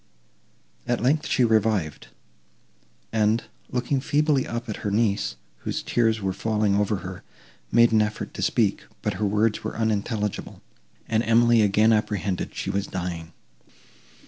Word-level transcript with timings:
At 0.87 0.99
length, 0.99 1.27
she 1.27 1.43
revived, 1.45 2.07
and, 3.13 3.43
looking 3.69 4.01
feebly 4.01 4.47
up 4.47 4.67
at 4.67 4.77
her 4.77 4.89
niece, 4.89 5.35
whose 5.59 5.83
tears 5.83 6.19
were 6.19 6.33
falling 6.33 6.73
over 6.75 6.95
her, 7.05 7.21
made 7.71 7.91
an 7.91 8.01
effort 8.01 8.33
to 8.33 8.41
speak, 8.41 8.85
but 9.03 9.13
her 9.21 9.25
words 9.27 9.63
were 9.63 9.77
unintelligible, 9.77 10.63
and 11.07 11.21
Emily 11.21 11.61
again 11.61 11.93
apprehended 11.93 12.55
she 12.55 12.71
was 12.71 12.87
dying. 12.87 13.31